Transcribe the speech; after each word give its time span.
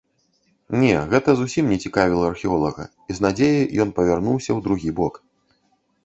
Не, 0.83 0.93
гэта 1.09 1.33
зусім 1.41 1.67
не 1.73 1.75
цікавіла 1.83 2.23
археолага, 2.33 2.85
і 3.09 3.17
з 3.17 3.25
надзеяй 3.25 3.67
ён 3.85 3.89
павярнуўся 3.99 4.47
ў 4.47 4.59
другі 4.69 4.91
бок. 5.01 5.21